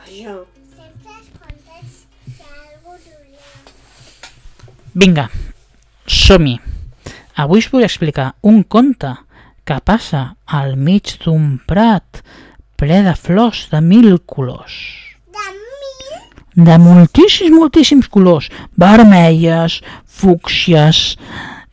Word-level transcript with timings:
Vaja. 0.00 0.34
Sempre 0.76 1.12
es 1.82 2.06
que 2.36 2.44
algú. 2.44 2.96
Vinga, 4.94 5.28
som-hi. 6.06 6.58
Avui 7.36 7.60
us 7.60 7.68
vull 7.70 7.84
explicar 7.84 8.34
un 8.42 8.62
conte 8.64 9.12
que 9.64 9.76
passa 9.84 10.22
al 10.46 10.76
mig 10.76 11.14
d'un 11.22 11.58
prat 11.68 12.22
ple 12.80 13.02
de 13.04 13.14
flors 13.14 13.66
de 13.70 13.80
mil 13.84 14.18
colors. 14.24 14.74
De 15.30 15.46
mi? 15.52 16.64
De 16.64 16.78
moltíssims, 16.80 17.54
moltíssims 17.54 18.08
colors. 18.08 18.48
Vermelles, 18.80 19.80
fúcsies, 20.06 21.18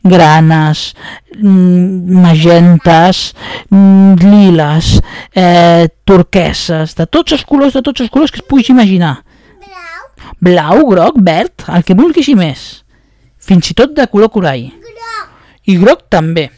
granes, 0.02 0.94
mm, 1.36 2.20
magentes, 2.22 3.34
mm, 3.70 4.14
liles, 4.22 5.00
eh, 5.34 5.88
turqueses, 6.04 6.94
de 6.94 7.06
tots 7.06 7.32
els 7.32 7.44
colors, 7.44 7.74
de 7.74 7.82
tots 7.82 8.00
els 8.00 8.10
colors 8.10 8.30
que 8.30 8.40
es 8.40 8.46
puguis 8.46 8.70
imaginar. 8.70 9.24
Blau? 9.58 10.36
Blau, 10.40 10.86
groc, 10.90 11.16
verd, 11.16 11.66
el 11.68 11.84
que 11.84 11.94
vulguis 11.94 12.28
i 12.28 12.34
més. 12.34 12.84
Fins 13.38 13.70
i 13.70 13.74
tot 13.74 13.94
de 13.94 14.06
color 14.06 14.30
corall. 14.30 14.70
Groc? 14.70 15.28
I 15.64 15.76
groc 15.76 16.08
també, 16.08 16.50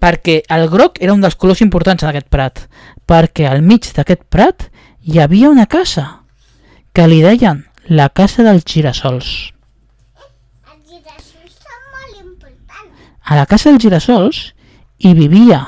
perquè 0.00 0.42
el 0.48 0.68
groc 0.68 1.00
era 1.00 1.14
un 1.14 1.20
dels 1.24 1.36
colors 1.36 1.62
importants 1.64 2.02
en 2.02 2.10
aquest 2.10 2.28
prat, 2.32 2.68
perquè 3.06 3.48
al 3.48 3.62
mig 3.62 3.88
d'aquest 3.96 4.24
prat 4.30 4.68
hi 5.06 5.20
havia 5.22 5.50
una 5.50 5.66
casa, 5.66 6.22
que 6.92 7.06
li 7.06 7.20
deien 7.22 7.64
la 7.88 8.08
casa 8.08 8.42
dels 8.46 8.64
girassols. 8.66 9.28
Els 10.66 10.84
girassols 10.90 11.58
són 11.60 11.82
molt 11.92 12.14
importants. 12.22 13.04
A 13.26 13.34
la 13.34 13.46
casa 13.50 13.72
dels 13.72 13.82
girassols 13.82 14.36
hi 15.02 15.10
vivia 15.18 15.58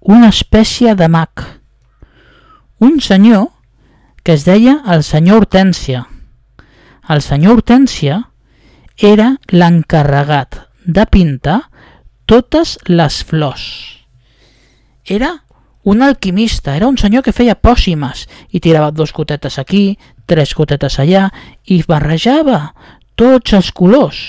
una 0.00 0.28
espècie 0.28 0.92
de 0.94 1.06
mag, 1.08 1.46
un 2.78 2.98
senyor 3.00 3.46
que 4.22 4.34
es 4.36 4.44
deia 4.44 4.82
el 4.92 5.00
senyor 5.06 5.40
Hortència. 5.40 6.02
El 7.08 7.22
senyor 7.24 7.56
Hortència 7.56 8.18
era 9.00 9.30
l'encarregat 9.48 10.60
de 10.84 11.06
pintar 11.08 11.62
totes 12.28 12.76
les 12.84 13.22
flors. 13.24 13.64
Era 15.08 15.32
un 15.88 16.04
alquimista, 16.04 16.76
era 16.76 16.86
un 16.92 17.00
senyor 17.00 17.24
que 17.24 17.32
feia 17.32 17.56
pòssimes 17.56 18.26
i 18.52 18.60
tirava 18.60 18.92
dos 18.92 19.14
gotetes 19.16 19.56
aquí, 19.58 19.96
tres 20.28 20.52
gotetes 20.52 21.00
allà 21.00 21.30
i 21.64 21.80
barrejava 21.88 22.74
tots 23.16 23.56
els 23.56 23.72
colors 23.72 24.20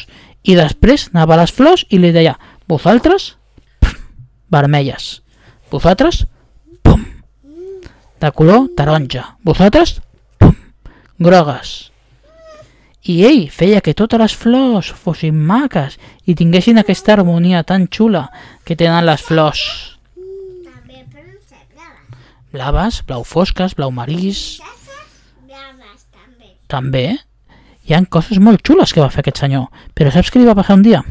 i 0.48 0.56
després 0.56 1.10
anava 1.12 1.36
a 1.36 1.42
les 1.44 1.52
flors 1.54 1.84
i 1.90 2.00
li 2.02 2.16
deia 2.16 2.38
vosaltres? 2.72 3.36
Vermelles. 4.50 5.22
Vosaltres? 5.70 6.26
Pum, 6.82 7.04
de 8.20 8.32
color 8.32 8.70
taronja. 8.78 9.36
Vosaltres? 9.44 10.00
Pum, 10.40 10.56
grogues. 11.20 11.92
I 13.04 13.16
ell 13.26 13.48
feia 13.50 13.82
que 13.82 13.96
totes 13.98 14.22
les 14.22 14.36
flors 14.38 14.92
fossin 14.94 15.36
maques 15.36 15.98
i 16.30 16.36
tinguessin 16.38 16.78
aquesta 16.80 17.16
harmonia 17.16 17.64
tan 17.68 17.88
xula 17.90 18.28
que 18.64 18.78
tenen 18.78 19.08
les 19.10 19.24
flors. 19.26 19.64
Blaves. 22.52 23.02
blau 23.08 23.24
fosques, 23.24 23.76
blau 23.76 23.92
marís. 23.96 24.60
Blaves 25.48 26.08
també. 26.12 26.56
també. 26.68 27.06
Hi 27.88 27.96
han 27.96 28.06
coses 28.06 28.40
molt 28.40 28.62
xules 28.68 28.92
que 28.94 29.02
va 29.02 29.10
fer 29.10 29.24
aquest 29.24 29.40
senyor. 29.44 29.72
Però 29.96 30.12
saps 30.12 30.32
què 30.32 30.40
li 30.40 30.48
va 30.48 30.56
passar 30.56 30.76
un 30.76 30.84
dia? 30.84 31.02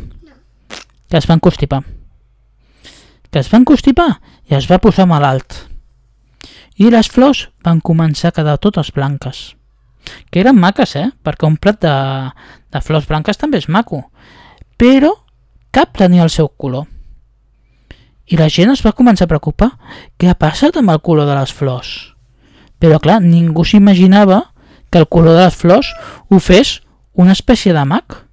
Que 1.11 1.19
es 1.19 1.27
van 1.27 1.43
constipar 1.43 1.83
que 3.31 3.39
es 3.39 3.51
van 3.51 3.65
constipar 3.65 4.21
i 4.51 4.57
es 4.59 4.67
va 4.71 4.81
posar 4.83 5.07
malalt. 5.07 5.55
I 6.81 6.91
les 6.91 7.09
flors 7.13 7.47
van 7.65 7.81
començar 7.81 8.31
a 8.31 8.37
quedar 8.37 8.59
totes 8.59 8.91
blanques. 8.97 9.55
Que 10.31 10.41
eren 10.43 10.59
maques, 10.59 10.97
eh? 10.97 11.11
perquè 11.23 11.47
un 11.47 11.59
plat 11.61 11.79
de, 11.83 11.95
de 12.73 12.81
flors 12.83 13.07
blanques 13.07 13.39
també 13.39 13.61
és 13.61 13.69
maco. 13.69 14.03
Però 14.81 15.13
cap 15.71 15.93
tenia 15.97 16.25
el 16.25 16.33
seu 16.33 16.49
color. 16.49 16.89
I 18.31 18.39
la 18.39 18.49
gent 18.49 18.73
es 18.73 18.83
va 18.87 18.95
començar 18.97 19.27
a 19.27 19.31
preocupar. 19.31 19.71
Què 20.19 20.31
ha 20.31 20.39
passat 20.39 20.79
amb 20.79 20.91
el 20.91 21.03
color 21.05 21.29
de 21.29 21.37
les 21.37 21.53
flors? 21.53 22.15
Però 22.81 22.99
clar, 23.03 23.21
ningú 23.21 23.67
s'imaginava 23.67 24.47
que 24.91 24.99
el 24.99 25.07
color 25.07 25.37
de 25.37 25.45
les 25.45 25.55
flors 25.55 25.93
ho 26.31 26.41
fes 26.41 26.81
una 27.13 27.37
espècie 27.37 27.75
de 27.77 27.85
mag. 27.85 28.25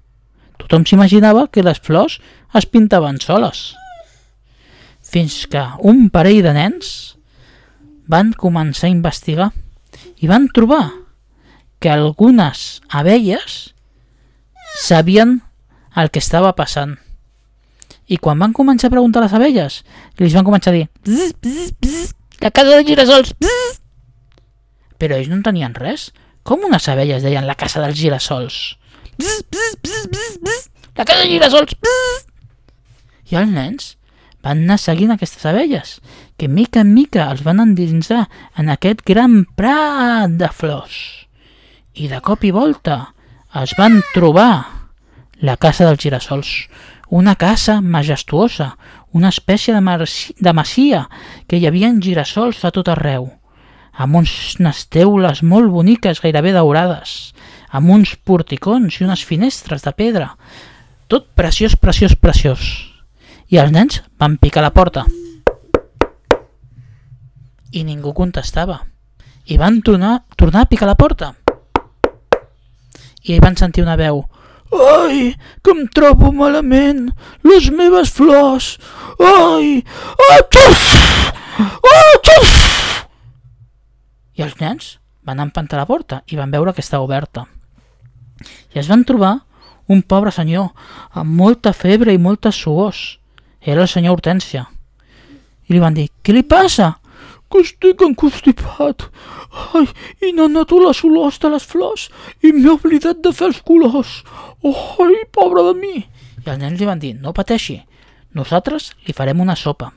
Tothom 0.58 0.84
s'imaginava 0.86 1.46
que 1.52 1.64
les 1.64 1.80
flors 1.80 2.18
es 2.58 2.66
pintaven 2.66 3.20
soles. 3.22 3.72
Fins 5.02 5.46
que 5.48 5.62
un 5.88 6.08
parell 6.12 6.42
de 6.44 6.52
nens 6.56 6.92
van 8.08 8.32
començar 8.36 8.88
a 8.88 8.94
investigar 8.94 9.50
i 10.18 10.28
van 10.28 10.48
trobar 10.54 10.88
que 11.78 11.90
algunes 11.92 12.80
abelles 12.88 13.74
sabien 14.82 15.38
el 15.94 16.10
que 16.10 16.22
estava 16.22 16.54
passant. 16.58 16.96
I 18.08 18.16
quan 18.16 18.40
van 18.40 18.54
començar 18.56 18.88
a 18.88 18.94
preguntar 18.94 19.20
a 19.20 19.26
les 19.26 19.34
abelles, 19.36 19.82
els 20.18 20.34
van 20.34 20.46
començar 20.46 20.72
a 20.72 20.78
dir 20.78 20.86
bzz, 21.04 21.34
bzz, 21.42 21.74
bzz, 21.80 22.14
la 22.40 22.50
casa 22.50 22.76
de 22.76 22.84
girassols, 22.88 23.34
bzz. 23.38 23.80
Però 24.98 25.14
ells 25.14 25.28
no 25.30 25.38
en 25.38 25.44
tenien 25.46 25.76
res. 25.76 26.10
Com 26.42 26.64
unes 26.66 26.88
abelles 26.88 27.22
deien 27.22 27.46
la 27.46 27.54
casa 27.58 27.82
dels 27.84 27.98
girassols? 27.98 28.78
Bzz, 29.18 29.42
bzz, 29.50 29.76
bzz, 29.82 30.08
bzz, 30.12 30.38
bzz, 30.42 30.68
la 30.96 31.04
casa 31.04 31.20
dels 31.24 31.32
girassols, 31.32 31.74
bzz. 31.82 32.26
I 33.32 33.36
els 33.40 33.50
nens 33.52 33.88
van 34.44 34.62
anar 34.64 34.78
seguint 34.80 35.10
aquestes 35.12 35.44
abelles, 35.50 35.96
que 36.38 36.48
mica 36.48 36.80
en 36.84 36.92
mica 36.94 37.26
els 37.32 37.42
van 37.44 37.60
endinsar 37.60 38.28
en 38.56 38.70
aquest 38.72 39.02
gran 39.06 39.42
prat 39.58 40.36
de 40.40 40.48
flors. 40.54 40.98
I 41.98 42.06
de 42.08 42.20
cop 42.22 42.44
i 42.46 42.52
volta 42.54 43.08
es 43.58 43.74
van 43.78 43.98
trobar 44.14 44.52
la 45.42 45.56
casa 45.56 45.88
dels 45.88 46.02
girassols, 46.02 46.52
una 47.10 47.34
casa 47.34 47.80
majestuosa, 47.80 48.76
una 49.12 49.30
espècie 49.32 49.74
de, 49.74 49.80
marci- 49.80 50.34
de 50.38 50.52
masia 50.52 51.08
que 51.48 51.56
hi 51.58 51.66
havia 51.66 51.90
girassols 51.98 52.62
a 52.64 52.70
tot 52.70 52.88
arreu, 52.92 53.30
amb 53.98 54.20
unes 54.20 54.84
teules 54.92 55.42
molt 55.42 55.72
boniques, 55.74 56.20
gairebé 56.22 56.52
daurades, 56.54 57.32
amb 57.70 57.90
uns 57.90 58.14
porticons 58.16 59.00
i 59.00 59.04
unes 59.04 59.24
finestres 59.24 59.84
de 59.84 59.92
pedra, 59.92 60.32
tot 61.08 61.28
preciós, 61.34 61.76
preciós, 61.76 62.14
preciós. 62.16 62.62
I 63.48 63.60
els 63.60 63.72
nens 63.72 64.02
van 64.20 64.36
picar 64.36 64.62
la 64.64 64.74
porta. 64.76 65.06
I 67.72 67.84
ningú 67.84 68.12
contestava. 68.16 68.82
I 69.48 69.56
van 69.56 69.80
tornar, 69.80 70.24
tornar 70.36 70.66
a 70.66 70.68
picar 70.68 70.88
la 70.88 70.98
porta. 71.00 71.32
I 73.24 73.40
van 73.40 73.56
sentir 73.56 73.84
una 73.84 73.96
veu. 73.96 74.26
Ai, 74.68 75.32
que 75.64 75.72
em 75.72 75.86
trobo 75.88 76.28
malament! 76.32 77.08
Les 77.40 77.70
meves 77.72 78.12
flors! 78.12 78.76
Ai! 79.16 79.80
Atxuf! 80.36 81.32
Atxuf! 81.88 83.06
I 84.36 84.44
els 84.44 84.58
nens 84.60 84.98
van 85.24 85.40
empantar 85.40 85.80
la 85.80 85.88
porta 85.88 86.20
i 86.28 86.36
van 86.36 86.52
veure 86.52 86.76
que 86.76 86.84
estava 86.84 87.08
oberta. 87.08 87.48
I 88.74 88.80
es 88.82 88.88
van 88.90 89.04
trobar 89.08 89.38
un 89.88 90.02
pobre 90.02 90.32
senyor 90.34 90.70
amb 91.16 91.34
molta 91.40 91.72
febre 91.72 92.12
i 92.14 92.20
moltes 92.20 92.60
suors. 92.60 93.18
Era 93.60 93.82
el 93.82 93.90
senyor 93.90 94.18
Hortència. 94.18 94.66
I 95.68 95.74
li 95.74 95.82
van 95.82 95.96
dir, 95.96 96.08
què 96.22 96.34
li 96.34 96.44
passa? 96.44 96.94
Que 97.48 97.62
estic 97.64 98.04
enconstipat. 98.04 99.08
Ai, 99.74 99.88
i 100.24 100.32
n'ha 100.36 100.46
anat 100.48 100.72
les 100.76 101.00
olors 101.08 101.38
de 101.40 101.50
les 101.52 101.64
flors 101.64 102.08
i 102.44 102.52
m'he 102.52 102.74
oblidat 102.74 103.22
de 103.24 103.32
fer 103.32 103.48
els 103.50 103.62
colors. 103.64 104.22
Ai, 104.62 105.24
pobre 105.32 105.64
de 105.70 105.74
mi. 105.80 105.96
I 106.44 106.44
els 106.44 106.60
nens 106.60 106.80
li 106.80 106.88
van 106.88 107.00
dir, 107.00 107.14
no 107.16 107.34
pateixi, 107.36 107.80
nosaltres 108.36 108.92
li 109.06 109.16
farem 109.16 109.40
una 109.40 109.56
sopa. 109.56 109.90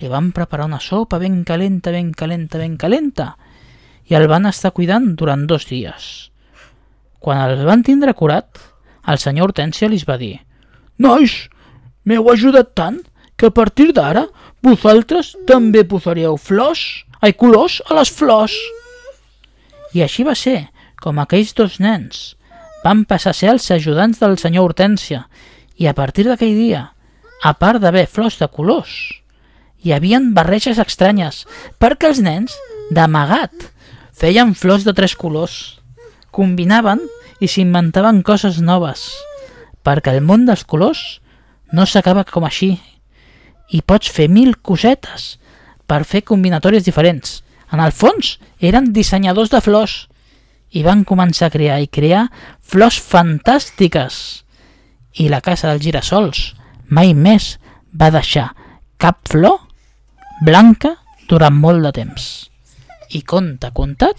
Li 0.00 0.08
van 0.08 0.32
preparar 0.32 0.66
una 0.66 0.80
sopa 0.80 1.20
ben 1.20 1.42
calenta, 1.44 1.92
ben 1.92 2.12
calenta, 2.16 2.58
ben 2.58 2.76
calenta 2.80 3.34
i 4.10 4.16
el 4.18 4.26
van 4.26 4.48
estar 4.50 4.72
cuidant 4.74 5.12
durant 5.14 5.46
dos 5.46 5.68
dies. 5.70 6.29
Quan 7.20 7.40
el 7.44 7.64
van 7.68 7.84
tindre 7.84 8.14
curat, 8.16 8.48
el 9.06 9.20
senyor 9.20 9.50
Hortència 9.50 9.88
li 9.88 10.00
va 10.08 10.16
dir 10.20 10.38
Nois, 11.00 11.48
m'heu 12.04 12.28
ajudat 12.32 12.74
tant 12.76 13.00
que 13.36 13.48
a 13.48 13.54
partir 13.56 13.90
d'ara 13.96 14.26
vosaltres 14.64 15.32
també 15.48 15.84
posaríeu 15.88 16.36
flors, 16.36 17.04
ai, 17.20 17.32
colors 17.32 17.80
a 17.88 17.96
les 17.96 18.12
flors. 18.12 18.56
I 19.96 20.04
així 20.04 20.24
va 20.24 20.36
ser 20.36 20.68
com 21.00 21.18
aquells 21.20 21.54
dos 21.56 21.78
nens 21.80 22.34
van 22.84 23.04
passar 23.08 23.32
a 23.32 23.36
ser 23.36 23.50
els 23.52 23.68
ajudants 23.72 24.20
del 24.20 24.36
senyor 24.40 24.70
Hortència 24.70 25.24
i 25.80 25.88
a 25.88 25.96
partir 25.96 26.26
d'aquell 26.28 26.56
dia, 26.56 26.84
a 27.44 27.52
part 27.56 27.80
d'haver 27.80 28.06
flors 28.08 28.36
de 28.40 28.48
colors, 28.52 28.92
hi 29.80 29.92
havien 29.96 30.32
barreges 30.36 30.80
estranyes 30.80 31.46
perquè 31.80 32.10
els 32.12 32.20
nens, 32.24 32.56
d'amagat, 32.92 33.52
feien 34.12 34.52
flors 34.54 34.84
de 34.84 34.92
tres 34.96 35.16
colors, 35.16 35.79
combinaven 36.34 37.02
i 37.40 37.48
s'inventaven 37.48 38.22
coses 38.26 38.60
noves, 38.60 39.08
perquè 39.84 40.14
el 40.14 40.24
món 40.24 40.46
dels 40.48 40.64
colors 40.68 41.20
no 41.72 41.86
s'acaba 41.86 42.24
com 42.28 42.44
així 42.44 42.74
i 43.70 43.80
pots 43.86 44.10
fer 44.10 44.28
mil 44.28 44.56
cosetes 44.66 45.36
per 45.86 46.02
fer 46.04 46.22
combinatòries 46.26 46.84
diferents. 46.86 47.40
En 47.70 47.80
el 47.82 47.94
fons, 47.94 48.38
eren 48.58 48.90
dissenyadors 48.94 49.50
de 49.52 49.60
flors 49.62 49.96
i 50.74 50.82
van 50.86 51.04
començar 51.06 51.48
a 51.48 51.54
crear 51.54 51.78
i 51.82 51.90
crear 51.90 52.26
flors 52.60 52.98
fantàstiques. 53.02 54.42
I 55.18 55.30
la 55.30 55.40
casa 55.42 55.70
dels 55.70 55.86
girassols 55.86 56.42
mai 56.90 57.14
més 57.14 57.56
va 57.94 58.10
deixar 58.14 58.50
cap 58.98 59.22
flor 59.30 59.58
blanca 60.46 60.96
durant 61.30 61.54
molt 61.54 61.82
de 61.86 61.92
temps. 61.94 62.28
I 63.14 63.22
conte 63.26 63.70
contat, 63.74 64.18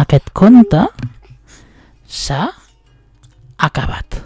aquest 0.00 0.30
conte 0.32 0.82
s'ha 2.08 2.48
acabat. 3.58 4.20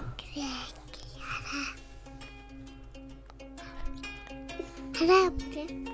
Ara 5.07 5.86